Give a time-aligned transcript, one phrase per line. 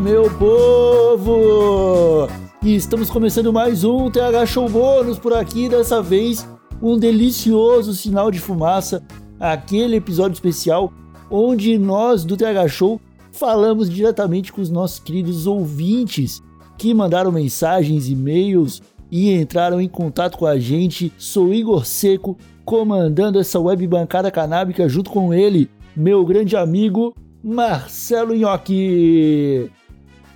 [0.00, 2.28] Meu povo!
[2.62, 6.48] E estamos começando mais um TH Show Bônus por aqui, dessa vez
[6.80, 9.02] um delicioso sinal de fumaça,
[9.40, 10.92] aquele episódio especial
[11.28, 13.00] onde nós do TH Show
[13.32, 16.40] falamos diretamente com os nossos queridos ouvintes
[16.76, 18.80] que mandaram mensagens, e-mails
[19.10, 21.12] e entraram em contato com a gente.
[21.18, 28.34] Sou Igor Seco, comandando essa web bancada canábica junto com ele, meu grande amigo Marcelo
[28.34, 29.70] Nhoque.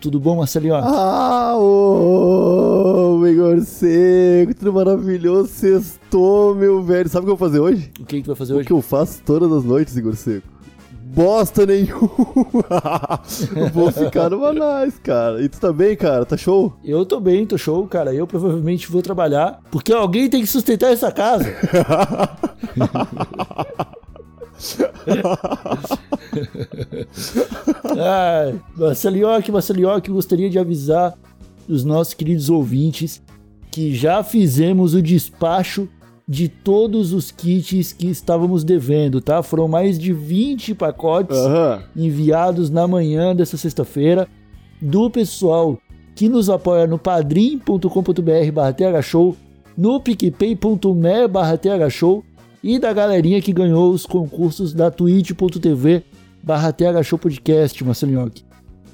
[0.03, 0.89] Tudo bom, Marcelo Nhoque?
[0.91, 7.09] Ah, ô, Igor Seco, tudo maravilhoso, sextou, meu velho.
[7.09, 7.93] Sabe o que eu vou fazer hoje?
[8.01, 8.65] O que, que tu vai fazer o hoje?
[8.65, 10.49] O que eu faço todas as noites, Igor Seco.
[11.05, 12.03] Bosta nenhuma.
[13.73, 15.41] vou ficar numa nice, cara.
[15.41, 16.27] E tu tá bem, cara?
[16.27, 16.73] Tá show?
[16.85, 18.13] Eu tô bem, tô show, cara.
[18.13, 21.47] Eu provavelmente vou trabalhar, porque alguém tem que sustentar essa casa.
[27.99, 31.15] ah, Marcelioque, Marcelioque, gostaria de avisar
[31.69, 33.23] os nossos queridos ouvintes
[33.71, 35.89] que já fizemos o despacho
[36.29, 39.43] de todos os kits que estávamos devendo, tá?
[39.43, 41.83] Foram mais de 20 pacotes uhum.
[41.97, 44.29] enviados na manhã dessa sexta-feira
[44.81, 45.79] do pessoal
[46.15, 49.37] que nos apoia no padrim.com.br barra thshow,
[49.77, 52.25] no picpay.me barra thshow
[52.63, 56.05] e da galerinha que ganhou os concursos da twitch.tv
[56.43, 58.45] barra thshowpodcast, Marcelinhoque.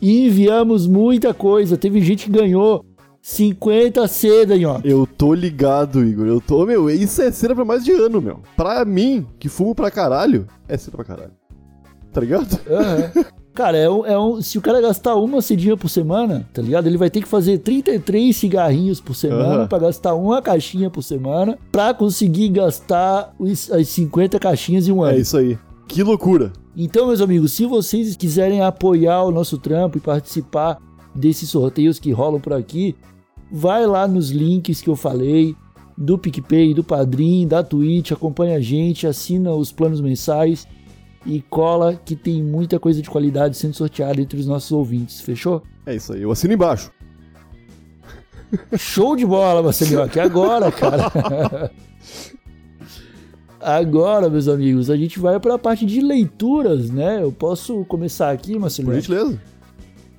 [0.01, 2.85] E enviamos muita coisa, teve gente que ganhou
[3.21, 4.81] 50 seda, ó.
[4.85, 6.27] Eu tô ligado, Igor.
[6.27, 8.41] Eu tô, meu, isso é cena pra mais de ano, meu.
[8.57, 11.33] Pra mim, que fumo pra caralho, é cena pra caralho.
[12.13, 12.53] Tá ligado?
[12.53, 13.25] Uhum.
[13.59, 16.87] Cara, é um, é um, se o cara gastar uma cedinha por semana, tá ligado?
[16.87, 19.67] Ele vai ter que fazer 33 cigarrinhos por semana uhum.
[19.67, 25.03] para gastar uma caixinha por semana para conseguir gastar os, as 50 caixinhas em um
[25.03, 25.17] ano.
[25.17, 25.59] É isso aí.
[25.89, 26.53] Que loucura.
[26.77, 30.79] Então, meus amigos, se vocês quiserem apoiar o nosso trampo e participar
[31.13, 32.95] desses sorteios que rolam por aqui,
[33.51, 35.57] vai lá nos links que eu falei,
[35.97, 40.65] do PicPay, do Padrim, da Twitch, acompanha a gente, assina os planos mensais
[41.27, 45.63] e cola que tem muita coisa de qualidade sendo sorteada entre os nossos ouvintes, fechou?
[45.85, 46.91] É isso aí, eu assino embaixo.
[48.77, 51.71] Show de bola, Marcelinho, aqui agora, cara.
[53.61, 57.23] Agora, meus amigos, a gente vai para a parte de leituras, né?
[57.23, 58.95] Eu posso começar aqui, Marcelinho?
[58.95, 59.41] Por gentileza.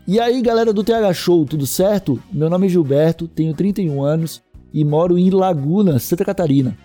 [0.06, 2.22] E aí, galera do TH Show, tudo certo?
[2.32, 4.42] Meu nome é Gilberto, tenho 31 anos
[4.74, 6.76] e moro em Laguna, Santa Catarina.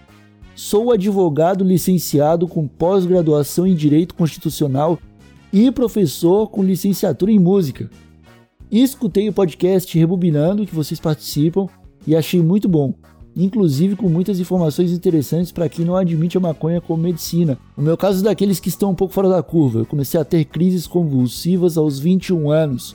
[0.54, 4.98] Sou advogado licenciado com pós-graduação em Direito Constitucional
[5.52, 7.90] e professor com licenciatura em Música.
[8.70, 11.66] Escutei o podcast Rebobinando que vocês participam
[12.06, 12.94] e achei muito bom,
[13.36, 17.58] inclusive com muitas informações interessantes para quem não admite a maconha como medicina.
[17.76, 19.80] O meu caso é daqueles que estão um pouco fora da curva.
[19.80, 22.94] Eu comecei a ter crises convulsivas aos 21 anos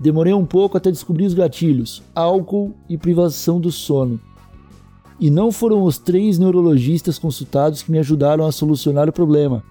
[0.00, 4.18] Demorei um pouco até descobrir os gatilhos: álcool e privação do sono.
[5.20, 9.62] E não foram os três neurologistas consultados que me ajudaram a solucionar o problema,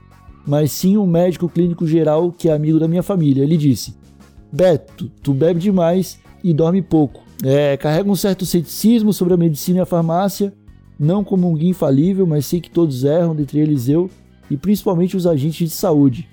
[0.45, 3.43] mas sim um médico clínico geral que é amigo da minha família.
[3.43, 3.95] Ele disse:
[4.51, 7.23] Beto, tu bebe demais e dorme pouco.
[7.43, 10.53] É, carrega um certo ceticismo sobre a medicina e a farmácia,
[10.99, 14.09] não como um guia infalível, mas sei que todos erram, dentre eles eu,
[14.51, 16.27] e principalmente os agentes de saúde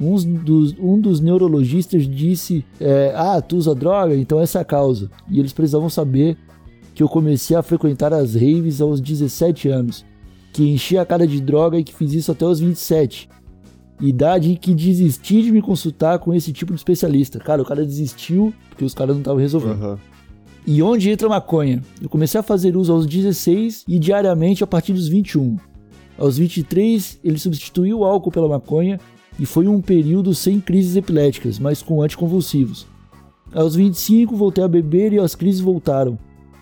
[0.00, 4.14] um dos, um dos neurologistas disse: é, Ah, tu usa droga?
[4.14, 5.10] Então essa é a causa.
[5.28, 6.36] E eles precisavam saber
[6.98, 10.04] que eu comecei a frequentar as raves aos 17 anos,
[10.52, 13.28] que enchi a cara de droga e que fiz isso até os 27.
[14.00, 17.38] Idade em que desisti de me consultar com esse tipo de especialista.
[17.38, 19.80] Cara, o cara desistiu porque os caras não estavam resolvendo.
[19.80, 19.96] Uhum.
[20.66, 21.80] E onde entra a maconha?
[22.02, 25.56] Eu comecei a fazer uso aos 16 e diariamente a partir dos 21.
[26.18, 28.98] Aos 23, ele substituiu o álcool pela maconha
[29.38, 32.88] e foi um período sem crises epiléticas, mas com anticonvulsivos.
[33.54, 36.18] Aos 25 voltei a beber e as crises voltaram.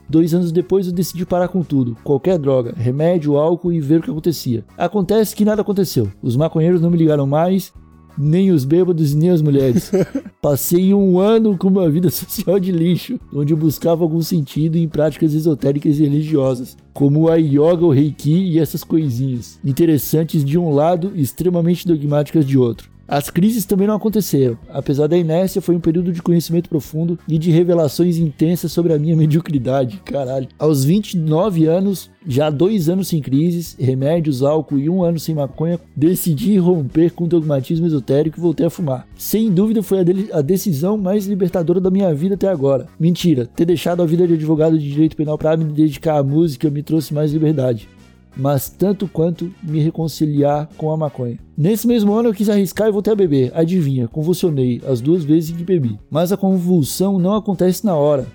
[0.08, 4.02] Dois anos depois eu decidi parar com tudo, qualquer droga, remédio, álcool e ver o
[4.02, 4.64] que acontecia.
[4.76, 6.08] Acontece que nada aconteceu.
[6.22, 7.72] Os maconheiros não me ligaram mais
[8.18, 9.90] nem os bêbados nem as mulheres.
[10.40, 14.88] Passei um ano com uma vida social de lixo, onde eu buscava algum sentido em
[14.88, 20.70] práticas esotéricas e religiosas, como a yoga, o reiki e essas coisinhas, interessantes de um
[20.70, 22.95] lado e extremamente dogmáticas de outro.
[23.08, 24.58] As crises também não aconteceram.
[24.68, 28.98] Apesar da inércia, foi um período de conhecimento profundo e de revelações intensas sobre a
[28.98, 30.00] minha mediocridade.
[30.04, 30.48] Caralho.
[30.58, 35.78] Aos 29 anos, já dois anos sem crises, remédios, álcool e um ano sem maconha,
[35.94, 39.06] decidi romper com o dogmatismo esotérico e voltei a fumar.
[39.16, 42.88] Sem dúvida foi a, a decisão mais libertadora da minha vida até agora.
[42.98, 46.70] Mentira, ter deixado a vida de advogado de direito penal para me dedicar à música
[46.70, 47.88] me trouxe mais liberdade.
[48.36, 51.38] Mas tanto quanto me reconciliar com a maconha.
[51.56, 53.50] Nesse mesmo ano eu quis arriscar e voltei a beber.
[53.54, 55.98] Adivinha, convulsionei as duas vezes que bebi.
[56.10, 58.26] Mas a convulsão não acontece na hora.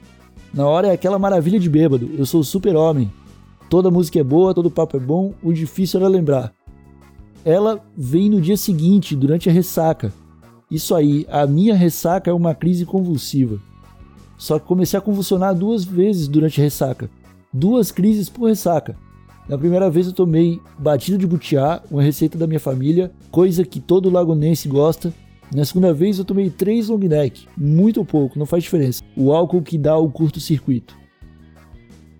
[0.53, 2.09] Na hora é aquela maravilha de bêbado.
[2.17, 3.11] Eu sou super-homem.
[3.69, 6.51] Toda música é boa, todo papo é bom, o difícil era lembrar.
[7.45, 10.11] Ela vem no dia seguinte, durante a ressaca.
[10.69, 13.59] Isso aí, a minha ressaca é uma crise convulsiva.
[14.37, 17.09] Só que comecei a convulsionar duas vezes durante a ressaca.
[17.53, 18.97] Duas crises por ressaca.
[19.49, 23.79] Na primeira vez eu tomei batida de butiá, uma receita da minha família, coisa que
[23.79, 25.13] todo lagonense gosta.
[25.53, 29.03] Na segunda vez eu tomei três long neck, muito pouco, não faz diferença.
[29.17, 30.95] O álcool que dá o curto-circuito.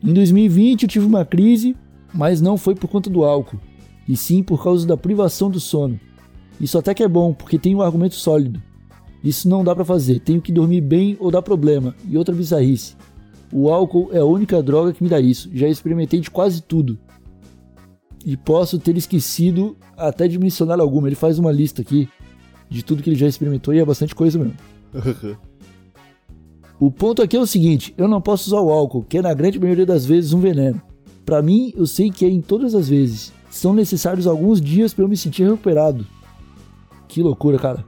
[0.04, 1.76] Em 2020 eu tive uma crise,
[2.14, 3.60] mas não foi por conta do álcool,
[4.08, 6.00] e sim por causa da privação do sono.
[6.60, 8.62] Isso até que é bom, porque tem um argumento sólido.
[9.24, 12.96] Isso não dá para fazer, tenho que dormir bem ou dá problema, e outra bizarrice.
[13.54, 16.98] O álcool é a única droga que me dá isso, já experimentei de quase tudo,
[18.26, 21.08] e posso ter esquecido até de mencionar alguma.
[21.08, 22.10] Ele faz uma lista aqui
[22.70, 24.56] de tudo que ele já experimentou e é bastante coisa mesmo.
[26.80, 29.34] o ponto aqui é o seguinte: eu não posso usar o álcool, que é na
[29.34, 30.82] grande maioria das vezes um veneno.
[31.26, 33.32] Para mim, eu sei que é em todas as vezes.
[33.50, 36.08] São necessários alguns dias para eu me sentir recuperado.
[37.08, 37.86] Que loucura, cara.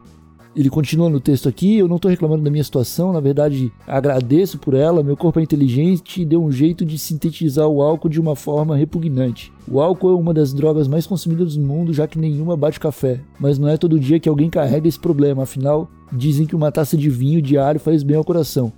[0.56, 4.60] Ele continua no texto aqui, eu não estou reclamando da minha situação, na verdade agradeço
[4.60, 8.22] por ela, meu corpo é inteligente e deu um jeito de sintetizar o álcool de
[8.22, 9.52] uma forma repugnante.
[9.68, 13.20] O álcool é uma das drogas mais consumidas do mundo, já que nenhuma bate café,
[13.40, 16.96] mas não é todo dia que alguém carrega esse problema, afinal dizem que uma taça
[16.96, 18.72] de vinho diário faz bem ao coração.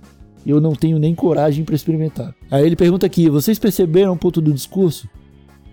[0.46, 2.34] Eu não tenho nem coragem para experimentar.
[2.50, 5.08] Aí ele pergunta aqui: vocês perceberam o ponto do discurso?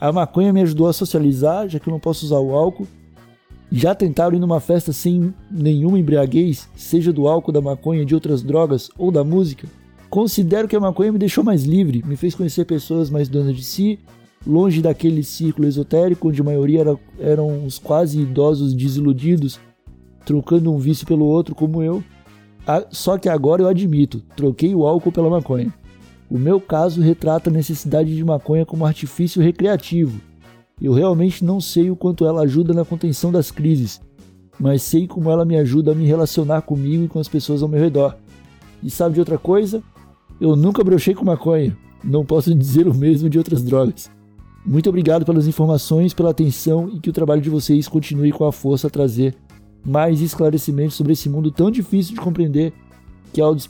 [0.02, 2.88] A maconha me ajudou a socializar, já que eu não posso usar o álcool,
[3.76, 8.44] já tentaram ir numa festa sem nenhuma embriaguez, seja do álcool, da maconha, de outras
[8.44, 9.68] drogas ou da música?
[10.12, 13.64] Considero que a maconha me deixou mais livre, me fez conhecer pessoas mais donas de
[13.64, 13.98] si,
[14.46, 19.60] longe daquele círculo esotérico onde a maioria era, eram os quase idosos desiludidos,
[20.24, 22.04] trocando um vício pelo outro como eu.
[22.92, 25.74] Só que agora eu admito, troquei o álcool pela maconha.
[26.30, 30.22] O meu caso retrata a necessidade de maconha como artifício recreativo
[30.82, 34.02] eu realmente não sei o quanto ela ajuda na contenção das crises,
[34.60, 37.70] mas sei como ela me ajuda a me relacionar comigo e com as pessoas ao
[37.70, 38.16] meu redor.
[38.82, 39.82] E sabe de outra coisa?
[40.40, 41.76] Eu nunca brochei com maconha.
[42.04, 44.12] Não posso dizer o mesmo de outras drogas.
[44.66, 48.52] Muito obrigado pelas informações, pela atenção e que o trabalho de vocês continue com a
[48.52, 49.36] força a trazer
[49.86, 52.74] mais esclarecimentos sobre esse mundo tão difícil de compreender
[53.34, 53.68] que é o dos,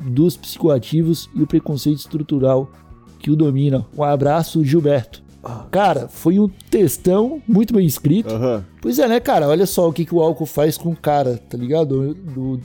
[0.00, 2.70] dos psicoativos e o preconceito estrutural
[3.18, 3.86] que o domina.
[3.96, 5.25] Um abraço, Gilberto.
[5.70, 8.34] Cara, foi um textão muito bem escrito.
[8.34, 8.62] Uhum.
[8.80, 9.48] Pois é, né, cara?
[9.48, 12.14] Olha só o que, que o álcool faz com o cara, tá ligado?
[12.14, 12.60] Do,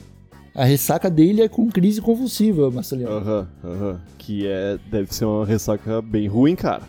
[0.54, 3.08] a ressaca dele é com crise convulsiva, Marcelinho.
[3.08, 3.90] Aham, uhum, aham.
[3.90, 3.98] Uhum.
[4.18, 4.78] Que é.
[4.90, 6.82] Deve ser uma ressaca bem ruim, cara.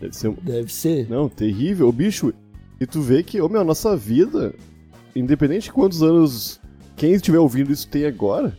[0.00, 0.32] Deve ser.
[0.42, 1.10] Deve ser.
[1.10, 1.90] Não, terrível.
[1.90, 2.32] Bicho,
[2.80, 4.54] e tu vê que, ô meu, a nossa vida,
[5.14, 6.60] independente de quantos anos
[6.94, 8.56] quem estiver ouvindo isso tem agora,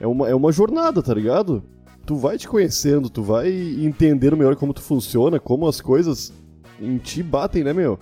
[0.00, 1.62] é uma, é uma jornada, tá ligado?
[2.06, 6.32] Tu vai te conhecendo, tu vai entendendo melhor como tu funciona, como as coisas
[6.80, 7.98] em ti batem, né, meu?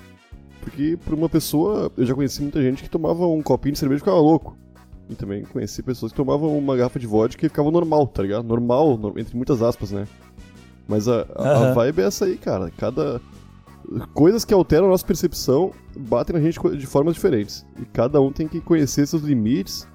[0.60, 3.98] Porque pra uma pessoa, eu já conheci muita gente que tomava um copinho de cerveja
[3.98, 4.56] e ficava louco.
[5.08, 8.46] E também conheci pessoas que tomavam uma garrafa de vodka e ficavam normal, tá ligado?
[8.46, 10.06] Normal, entre muitas aspas, né?
[10.86, 11.64] Mas a, a, uhum.
[11.64, 12.70] a vibe é essa aí, cara.
[12.70, 13.20] Cada.
[14.14, 17.66] Coisas que alteram a nossa percepção batem na gente de formas diferentes.
[17.78, 19.86] E cada um tem que conhecer seus limites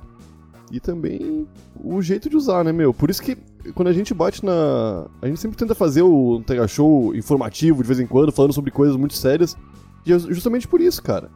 [0.72, 1.48] e também
[1.84, 2.94] o jeito de usar, né, meu?
[2.94, 3.36] Por isso que
[3.74, 5.08] quando a gente bate na.
[5.22, 8.72] A gente sempre tenta fazer o Tega Show informativo de vez em quando, falando sobre
[8.72, 9.58] coisas muito sérias.
[10.06, 11.30] E é justamente por isso, cara.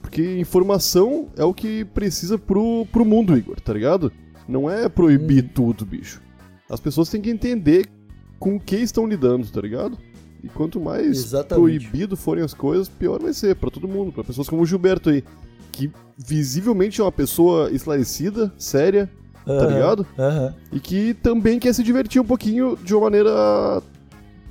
[0.00, 4.12] Porque informação é o que precisa pro, pro mundo, Igor, tá ligado?
[4.46, 5.50] Não é proibir hum.
[5.54, 6.20] tudo, bicho.
[6.68, 7.88] As pessoas têm que entender
[8.38, 9.96] com o que estão lidando, tá ligado?
[10.42, 11.54] E quanto mais Exatamente.
[11.54, 15.08] proibido forem as coisas, pior vai ser para todo mundo, para pessoas como o Gilberto
[15.08, 15.22] aí,
[15.70, 19.08] que visivelmente é uma pessoa esclarecida, séria,
[19.46, 20.06] uhum, tá ligado?
[20.18, 20.52] Uhum.
[20.72, 23.82] E que também quer se divertir um pouquinho de uma maneira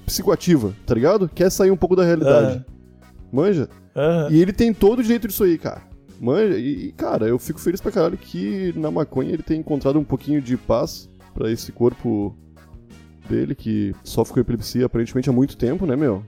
[0.06, 1.30] psicoativa, tá ligado?
[1.34, 2.58] Quer sair um pouco da realidade.
[2.58, 2.64] Uhum.
[3.32, 3.70] Manja?
[4.30, 5.82] E ele tem todo o direito disso aí, cara.
[6.20, 6.58] Manja?
[6.58, 10.42] E, cara, eu fico feliz pra caralho que na maconha ele tem encontrado um pouquinho
[10.42, 12.36] de paz para esse corpo
[13.30, 16.24] dele, que sofre com epilepsia aparentemente há muito tempo, né, meu?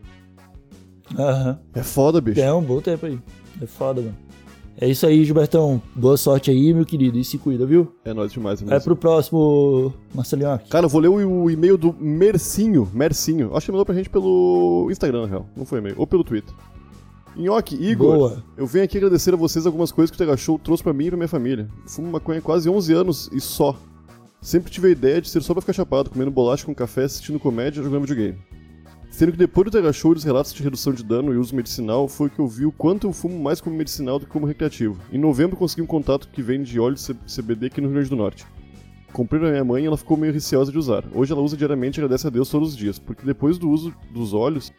[1.17, 1.59] Aham.
[1.73, 2.39] É foda, bicho.
[2.39, 3.19] É um bom tempo aí.
[3.61, 4.15] É foda, mano.
[4.83, 5.81] É isso aí, Gilbertão.
[5.95, 7.17] Boa sorte aí, meu querido.
[7.17, 7.95] E se cuida, viu?
[8.03, 8.61] É nóis demais.
[8.61, 8.75] Mesmo.
[8.75, 10.59] É pro próximo, Marcelinho.
[10.69, 12.85] Cara, eu vou ler o, e-mail do Mercinho.
[12.93, 13.55] Mercinho.
[13.55, 15.47] Acho que mandou pra gente pelo Instagram, na real.
[15.55, 15.95] Não foi e-mail.
[15.97, 16.53] Ou pelo Twitter.
[17.33, 18.43] Nhoque, Igor, Boa.
[18.57, 21.05] eu venho aqui agradecer a vocês algumas coisas que o Tega Show trouxe pra mim
[21.05, 21.69] e pra minha família.
[21.87, 23.77] Fumo maconha há quase 11 anos e só.
[24.41, 27.39] Sempre tive a ideia de ser só pra ficar chapado, comendo bolacha com café, assistindo
[27.39, 28.37] comédia e jogando videogame.
[29.13, 32.31] Sendo que depois do e dos relatos de redução de dano e uso medicinal, foi
[32.31, 34.99] que eu vi o quanto eu fumo mais como medicinal do que como recreativo.
[35.11, 38.43] Em novembro consegui um contato que vende óleo CBD aqui no Rio Grande do Norte.
[39.11, 41.05] Comprei pra minha mãe e ela ficou meio receosa de usar.
[41.13, 43.93] Hoje ela usa diariamente e agradece a Deus todos os dias, porque depois do uso
[44.11, 44.73] dos óleos,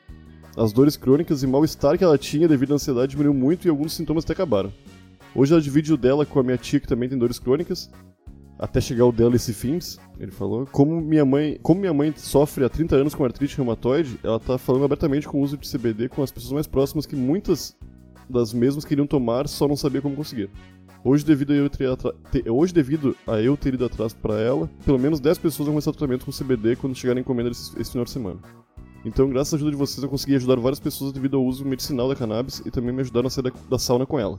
[0.57, 3.95] as dores crônicas e mal-estar que ela tinha devido à ansiedade diminuiu muito e alguns
[3.95, 4.73] sintomas até acabaram.
[5.33, 7.89] Hoje ela divide o dela com a minha tia que também tem dores crônicas,
[8.59, 10.67] até chegar o esse fins, ele falou.
[10.67, 14.57] Como minha mãe, como minha mãe sofre há 30 anos com artrite reumatoide, ela tá
[14.59, 17.77] falando abertamente com o uso de CBD com as pessoas mais próximas que muitas
[18.29, 20.51] das mesmas queriam tomar, só não sabia como conseguir.
[21.05, 24.99] Hoje, devido a eu ter, hoje, devido a eu ter ido atrás para ela, pelo
[24.99, 28.07] menos 10 pessoas vão começar o tratamento com CBD quando chegarem encomenda esse, esse final
[28.07, 28.41] de semana.
[29.05, 32.09] Então, graças à ajuda de vocês, eu consegui ajudar várias pessoas devido ao uso medicinal
[32.09, 34.39] da cannabis e também me ajudaram a sair da, da sauna com ela.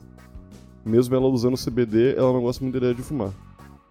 [0.83, 3.31] Mesmo ela usando CBD, ela não gosta muito da ideia de fumar.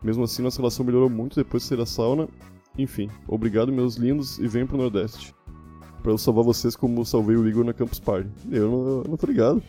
[0.04, 2.28] Mesmo assim, nossa relação melhorou muito depois de sair da sauna.
[2.76, 5.34] Enfim, obrigado, meus lindos, e venham pro Nordeste.
[6.02, 8.28] Pra eu salvar vocês como salvei o Igor na Campus Party.
[8.52, 9.62] Eu não, eu não tô ligado.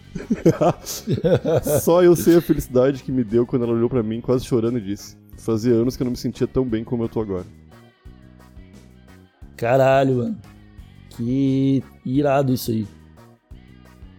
[1.82, 4.78] Só eu sei a felicidade que me deu quando ela olhou para mim, quase chorando,
[4.78, 7.46] e disse: Fazia anos que eu não me sentia tão bem como eu tô agora.
[9.56, 10.38] Caralho, mano.
[11.12, 12.86] Que irado isso aí.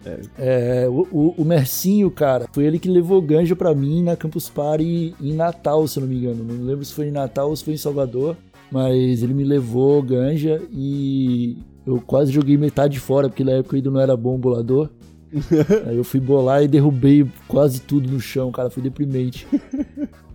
[0.05, 0.83] É.
[0.83, 4.49] É, o, o, o, Mercinho, cara, foi ele que levou ganja pra mim na Campus
[4.49, 6.43] Party em Natal, se eu não me engano.
[6.43, 8.37] Não lembro se foi em Natal ou se foi em Salvador,
[8.71, 13.77] mas ele me levou ganja e eu quase joguei metade fora, porque na época eu
[13.77, 14.89] ainda não era bom bolador.
[15.85, 19.47] aí eu fui bolar e derrubei quase tudo no chão, cara, foi deprimente.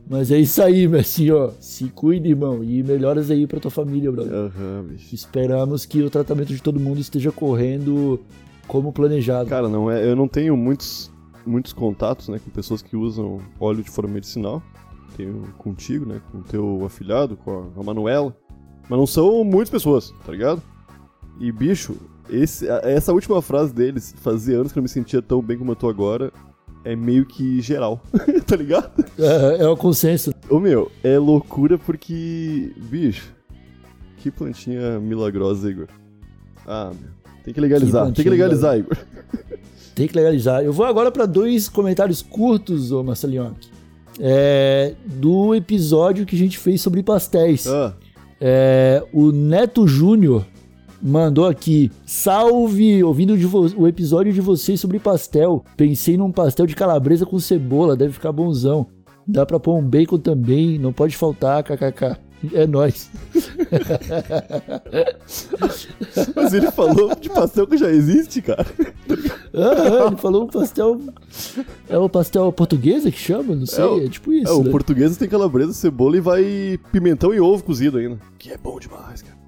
[0.08, 1.50] Mas é isso aí, Mercinho, ó.
[1.58, 2.62] Se cuide, irmão.
[2.62, 4.34] E melhoras aí pra tua família, brother.
[4.34, 8.20] Uhum, Esperamos que o tratamento de todo mundo esteja correndo
[8.72, 9.50] como planejado.
[9.50, 11.12] Cara, não é, eu não tenho muitos,
[11.44, 14.62] muitos contatos, né, com pessoas que usam óleo de forma medicinal.
[15.14, 18.34] Tenho contigo, né, com o teu afilhado, com a, Manuela.
[18.88, 20.62] Mas não são muitas pessoas, tá ligado?
[21.38, 21.94] E, bicho,
[22.30, 25.72] esse, essa última frase deles, fazia anos que eu não me sentia tão bem como
[25.72, 26.32] eu tô agora,
[26.82, 28.00] é meio que geral,
[28.46, 29.04] tá ligado?
[29.18, 30.32] É, é o consenso.
[30.48, 33.34] Ô meu, é loucura porque, bicho,
[34.16, 35.88] que plantinha milagrosa, Igor.
[36.66, 37.21] Ah, meu.
[37.44, 38.96] Tem que legalizar, que tem que legalizar, Igor.
[39.94, 40.62] Tem que legalizar.
[40.62, 43.54] Eu vou agora para dois comentários curtos, ô Marcelinho.
[44.20, 47.66] É, do episódio que a gente fez sobre pastéis.
[47.66, 47.94] Ah.
[48.40, 50.46] É, o Neto Júnior
[51.02, 53.02] mandou aqui: Salve!
[53.02, 53.34] Ouvindo
[53.76, 55.64] o episódio de vocês sobre pastel.
[55.76, 58.86] Pensei num pastel de calabresa com cebola, deve ficar bonzão.
[59.26, 62.16] Dá pra pôr um bacon também, não pode faltar, kkk.
[62.52, 63.08] É nós.
[66.34, 68.66] Mas ele falou de pastel que já existe, cara.
[69.54, 71.00] Ah, ele falou um pastel.
[71.88, 73.54] É o pastel portuguesa que chama?
[73.54, 74.04] Não sei, é, o...
[74.04, 74.50] é tipo isso.
[74.50, 74.70] É, o né?
[74.70, 78.18] português tem calabresa, cebola e vai pimentão e ovo cozido ainda.
[78.38, 79.38] Que é bom demais, cara.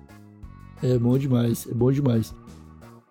[0.83, 2.35] É bom demais, é bom demais.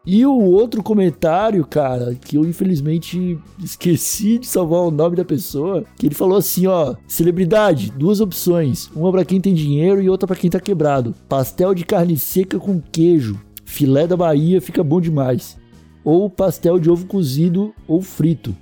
[0.05, 5.85] E o outro comentário, cara, que eu infelizmente esqueci de salvar o nome da pessoa,
[5.97, 10.27] que ele falou assim, ó, celebridade, duas opções, uma para quem tem dinheiro e outra
[10.27, 11.15] para quem tá quebrado.
[11.29, 15.57] Pastel de carne seca com queijo, filé da Bahia fica bom demais.
[16.03, 18.53] Ou pastel de ovo cozido ou frito.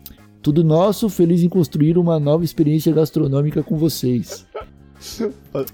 [0.44, 4.46] Tudo nosso, feliz em construir uma nova experiência gastronômica com vocês.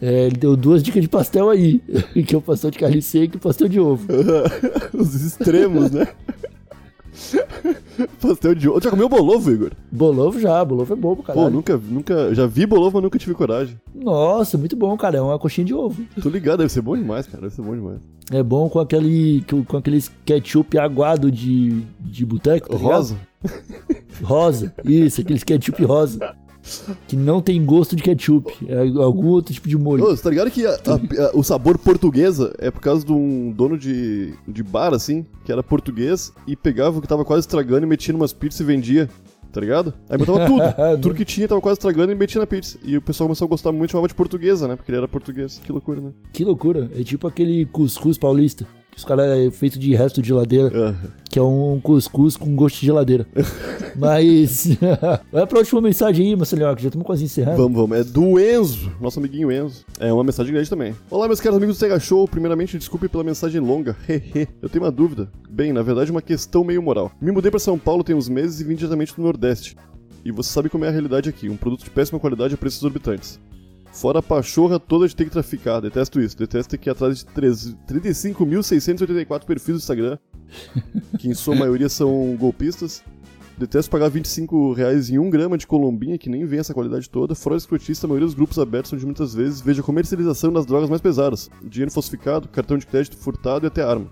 [0.02, 1.80] É, ele deu duas dicas de pastel aí,
[2.26, 4.08] que é o pastel de carne seca e o pastel de ovo.
[4.94, 6.08] Os extremos, né?
[8.22, 8.82] pastel de ovo.
[8.82, 9.72] Já comeu bolovo, Igor?
[9.92, 11.46] Bolovo já, bolovo é bom caralho.
[11.46, 13.80] Pô, nunca, nunca, já vi bolovo, mas nunca tive coragem.
[13.94, 16.02] Nossa, muito bom, cara, é uma coxinha de ovo.
[16.22, 18.00] Tô ligado, deve ser bom demais, cara, deve ser bom demais.
[18.32, 23.18] É bom com aquele, com aquele ketchup aguado de, de boteco, tá Rosa?
[24.22, 26.36] Rosa, isso, aquele ketchup rosa
[27.08, 28.54] que não tem gosto de ketchup.
[28.68, 30.04] É algum outro tipo de molho.
[30.04, 33.12] Ô, você tá ligado que a, a, a, o sabor portuguesa é por causa de
[33.12, 37.42] um dono de, de bar, assim, que era português e pegava o que tava quase
[37.42, 39.10] estragando e metia umas pizzas e vendia.
[39.52, 39.94] Tá ligado?
[40.10, 40.62] Aí botava tudo.
[41.02, 42.78] tudo que tinha tava quase estragando e metia na pizza.
[42.84, 44.76] E o pessoal começou a gostar muito, chamava de portuguesa, né?
[44.76, 45.60] Porque ele era português.
[45.64, 46.12] Que loucura, né?
[46.34, 46.92] Que loucura.
[46.94, 48.68] É tipo aquele cuscuz paulista.
[48.98, 50.96] Os caras é feito de resto de geladeira, uhum.
[51.30, 53.28] que é um cuscuz com gosto de geladeira.
[53.96, 54.70] Mas.
[55.32, 57.58] Vai pra última mensagem aí, Marcelinho, que já estamos quase encerrando.
[57.58, 57.98] Vamos, vamos.
[58.00, 59.86] É do Enzo, nosso amiguinho Enzo.
[60.00, 60.96] É uma mensagem grande também.
[61.12, 62.28] Olá, meus caros amigos do Sega Show.
[62.28, 63.96] Primeiramente, desculpe pela mensagem longa.
[64.10, 64.48] Hehe.
[64.60, 65.30] Eu tenho uma dúvida.
[65.48, 67.12] Bem, na verdade, uma questão meio moral.
[67.22, 69.78] Me mudei para São Paulo tem uns meses e vim diretamente do Nordeste.
[70.26, 72.80] E você sabe como é a realidade aqui: um produto de péssima qualidade a preços
[72.80, 73.40] exorbitantes.
[73.98, 75.82] Fora a pachorra toda de ter que traficar.
[75.82, 76.38] Detesto isso.
[76.38, 80.20] Detesto ter que ir atrás de 35.684 perfis do Instagram,
[81.18, 83.04] que em sua maioria são golpistas.
[83.58, 87.34] Detesto pagar 25 reais em um grama de colombinha, que nem vem essa qualidade toda.
[87.34, 90.68] Fora o escrotista, a maioria dos grupos abertos onde muitas vezes vejo a comercialização das
[90.68, 91.50] drogas mais pesadas.
[91.64, 94.12] Dinheiro falsificado, cartão de crédito furtado e até arma.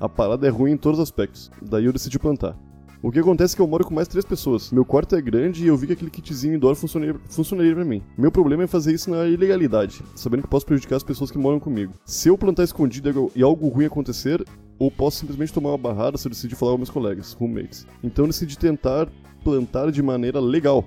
[0.00, 1.50] A parada é ruim em todos os aspectos.
[1.60, 2.56] Daí eu decidi plantar.
[3.02, 4.70] O que acontece é que eu moro com mais três pessoas.
[4.70, 8.02] Meu quarto é grande e eu vi que aquele kitzinho indoor funcionaria, funcionaria pra mim.
[8.16, 11.58] Meu problema é fazer isso na ilegalidade, sabendo que posso prejudicar as pessoas que moram
[11.58, 11.94] comigo.
[12.04, 14.44] Se eu plantar escondido e algo ruim acontecer,
[14.78, 17.86] ou posso simplesmente tomar uma barrada se eu decidir falar com meus colegas, roommates.
[18.04, 19.08] Então decidi tentar
[19.42, 20.84] plantar de maneira legal,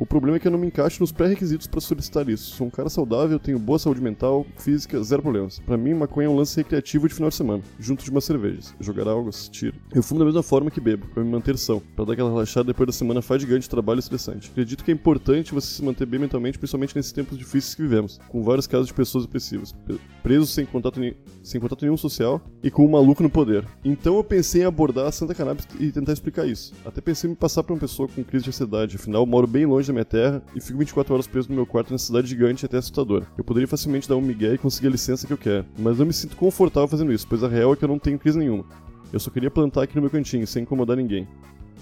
[0.00, 2.56] o problema é que eu não me encaixo nos pré-requisitos para solicitar isso.
[2.56, 5.58] Sou um cara saudável, tenho boa saúde mental, física, zero problemas.
[5.58, 8.74] Para mim, maconha é um lance recreativo de final de semana, junto de umas cervejas.
[8.80, 9.74] Jogar algo, assistir.
[9.94, 12.68] Eu fumo da mesma forma que bebo, para me manter são, para dar aquela relaxada
[12.68, 14.48] depois da semana fadigante de trabalho estressante.
[14.50, 18.18] Acredito que é importante você se manter bem mentalmente, principalmente nesses tempos difíceis que vivemos,
[18.30, 19.74] com vários casos de pessoas depressivas,
[20.22, 20.98] presos sem contato,
[21.42, 23.66] sem contato nenhum social e com um maluco no poder.
[23.84, 26.72] Então eu pensei em abordar a Santa Cannabis e tentar explicar isso.
[26.86, 29.66] Até pensei em me passar para uma pessoa com crise de ansiedade, afinal moro bem
[29.66, 32.64] longe da minha terra e fico 24 horas preso no meu quarto nessa cidade gigante
[32.64, 33.26] até assustadora.
[33.36, 36.06] Eu poderia facilmente dar um migué e conseguir a licença que eu quero, mas eu
[36.06, 38.64] me sinto confortável fazendo isso, pois a real é que eu não tenho crise nenhuma.
[39.12, 41.26] Eu só queria plantar aqui no meu cantinho, sem incomodar ninguém.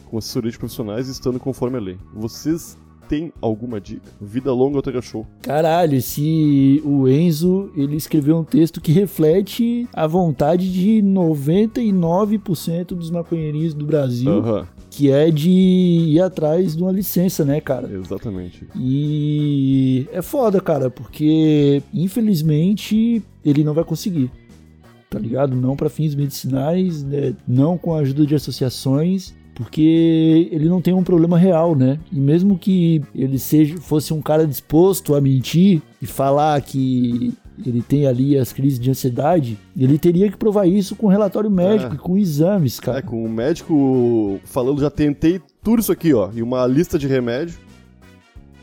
[0.06, 1.98] Com assessoria de profissionais e estando conforme a lei.
[2.14, 4.02] Vocês tem alguma dica?
[4.20, 5.26] Vida longa ao Show.
[5.42, 13.10] Caralho, se o Enzo ele escreveu um texto que reflete a vontade de 99% dos
[13.10, 14.30] maconheirinhos do Brasil.
[14.30, 14.66] Aham.
[14.90, 17.88] Que é de ir atrás de uma licença, né, cara?
[17.92, 18.66] Exatamente.
[18.74, 24.30] E é foda, cara, porque infelizmente ele não vai conseguir.
[25.08, 25.56] Tá ligado?
[25.56, 27.34] Não para fins medicinais, né?
[27.46, 31.98] não com a ajuda de associações porque ele não tem um problema real, né?
[32.12, 37.34] E mesmo que ele seja fosse um cara disposto a mentir e falar que
[37.66, 41.92] ele tem ali as crises de ansiedade, ele teria que provar isso com relatório médico
[41.92, 41.96] É.
[41.96, 42.98] e com exames, cara.
[42.98, 47.08] É, com o médico falando, já tentei tudo isso aqui, ó, e uma lista de
[47.08, 47.58] remédio.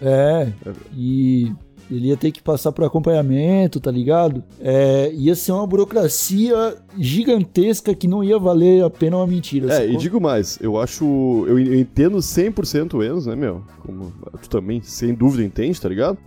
[0.02, 0.48] É,
[0.96, 1.52] e
[1.90, 4.44] ele ia ter que passar por acompanhamento, tá ligado?
[4.60, 9.68] É, ia ser uma burocracia gigantesca que não ia valer a pena uma mentira.
[9.72, 9.94] É, sacou?
[9.94, 11.06] e digo mais, eu acho.
[11.48, 13.64] Eu, eu entendo 100% o Enzo, né, meu?
[13.86, 16.18] Como tu também, sem dúvida, entende, tá ligado?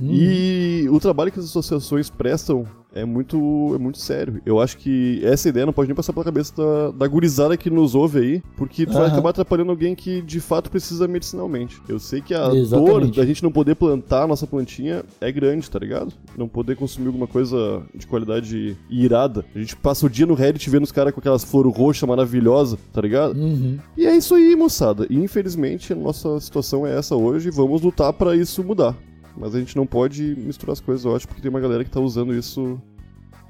[0.00, 2.64] Hum, E o trabalho que as associações prestam
[3.00, 4.40] é muito, é muito sério.
[4.44, 7.70] Eu acho que essa ideia não pode nem passar pela cabeça da, da gurizada que
[7.70, 9.12] nos ouve aí, porque tu vai Aham.
[9.12, 11.80] acabar atrapalhando alguém que de fato precisa medicinalmente.
[11.88, 13.16] Eu sei que a dor Exatamente.
[13.16, 16.12] da gente não poder plantar a nossa plantinha é grande, tá ligado?
[16.36, 19.44] Não poder consumir alguma coisa de qualidade irada.
[19.54, 22.78] A gente passa o dia no Reddit vendo os caras com aquelas flores roxas maravilhosas,
[22.92, 23.38] tá ligado?
[23.38, 23.78] uhum.
[23.96, 25.06] E é isso aí, moçada.
[25.10, 28.96] E infelizmente a nossa situação é essa hoje e vamos lutar pra isso mudar.
[29.38, 31.90] Mas a gente não pode misturar as coisas, eu acho, porque tem uma galera que
[31.90, 32.80] tá usando isso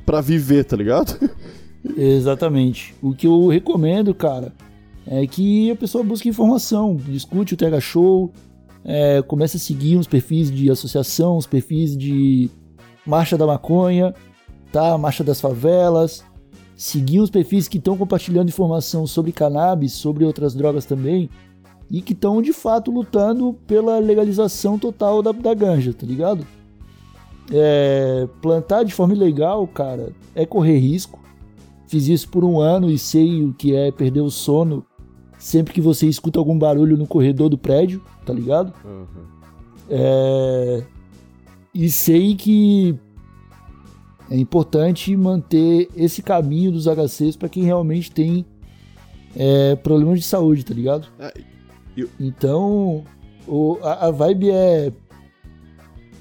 [0.04, 1.18] pra viver, tá ligado?
[1.96, 2.94] Exatamente.
[3.02, 4.52] O que eu recomendo, cara,
[5.06, 8.32] é que a pessoa busque informação, discute o TH Show,
[8.84, 12.50] é, comece a seguir uns perfis de associação, uns perfis de
[13.06, 14.14] Marcha da Maconha,
[14.70, 14.96] tá?
[14.98, 16.24] Marcha das Favelas.
[16.76, 21.28] Seguir os perfis que estão compartilhando informação sobre cannabis, sobre outras drogas também,
[21.90, 26.46] e que estão de fato lutando pela legalização total da, da ganja, tá ligado?
[27.50, 31.18] É, plantar de forma ilegal, cara, é correr risco.
[31.86, 34.84] Fiz isso por um ano e sei o que é perder o sono
[35.38, 38.72] sempre que você escuta algum barulho no corredor do prédio, tá ligado?
[39.88, 40.82] É,
[41.74, 42.98] E sei que
[44.30, 48.44] é importante manter esse caminho dos HCs para quem realmente tem
[49.34, 51.08] é, problemas de saúde, tá ligado?
[51.18, 51.32] Ah,
[52.20, 53.02] Então,
[53.46, 54.92] o- a, a vibe é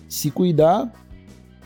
[0.08, 0.92] se cuidar,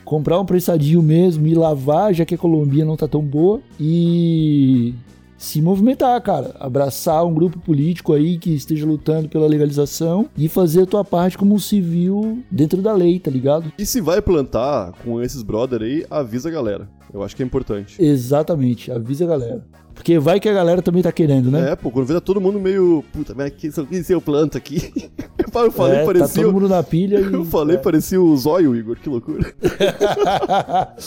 [0.04, 4.94] comprar um prensadinho mesmo e lavar, já que a Colômbia não tá tão boa, e
[5.38, 6.56] se movimentar, cara.
[6.60, 11.38] Abraçar um grupo político aí que esteja lutando pela legalização e fazer a tua parte
[11.38, 13.72] como um civil dentro da lei, tá ligado?
[13.78, 16.90] E se vai plantar com esses brother aí, avisa a galera.
[17.14, 18.02] Eu acho que é importante.
[18.04, 19.66] Exatamente, avisa a galera.
[20.02, 21.74] Porque vai que a galera também tá querendo, né?
[21.74, 23.06] É, pô, quando vê tá todo mundo meio.
[23.14, 24.92] Puta, mas que que se eu planto aqui?
[25.54, 26.28] eu falei, É, parecia.
[26.28, 27.32] tá todo mundo na pilha e...
[27.32, 29.54] Eu falei, parecia o zóio, Igor, que loucura.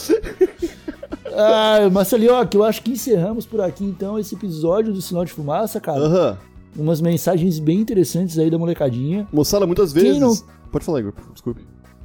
[1.34, 5.80] ah, Marcelioque, eu acho que encerramos por aqui então esse episódio do Sinal de Fumaça,
[5.80, 5.98] cara.
[5.98, 6.38] Aham.
[6.76, 9.26] Umas mensagens bem interessantes aí da molecadinha.
[9.32, 10.20] Moçada, muitas Quem vezes.
[10.20, 10.36] não-
[10.70, 11.62] Pode falar, Igor, desculpe.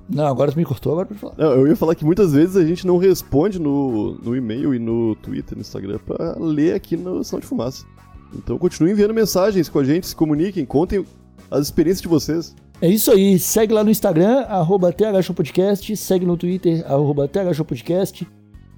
[0.09, 1.35] Não, agora tu me cortou, agora pode falar.
[1.37, 4.79] Não, eu ia falar que muitas vezes a gente não responde no, no e-mail e
[4.79, 7.85] no Twitter, no Instagram, pra ler aqui no Sinal de Fumaça.
[8.33, 11.05] Então continuem enviando mensagens com a gente, se comuniquem, contem
[11.51, 12.55] as experiências de vocês.
[12.81, 18.25] É isso aí, segue lá no Instagram, arroba THShowPodcast, segue no Twitter, arroba THShowPodcast,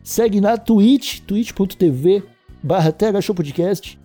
[0.04, 2.24] segue na Twitch, twitch.tv
[2.64, 4.00] barra THShowPodcast